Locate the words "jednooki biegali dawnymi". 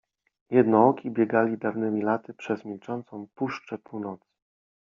0.49-2.01